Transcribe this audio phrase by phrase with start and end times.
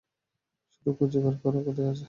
[0.71, 1.99] শুধু খুঁজে বের কর কোথায় আছে।